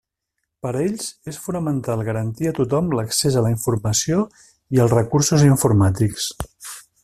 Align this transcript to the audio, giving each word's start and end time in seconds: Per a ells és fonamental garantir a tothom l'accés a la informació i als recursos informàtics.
Per 0.65 0.69
a 0.69 0.79
ells 0.85 1.09
és 1.31 1.37
fonamental 1.43 2.01
garantir 2.07 2.49
a 2.51 2.55
tothom 2.61 2.89
l'accés 3.01 3.37
a 3.37 3.45
la 3.49 3.53
informació 3.57 4.25
i 4.77 4.83
als 4.87 4.97
recursos 4.99 5.45
informàtics. 5.53 6.31